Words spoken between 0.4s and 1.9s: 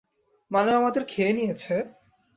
মানে ও আমাদের খেয়ে নিয়েছে?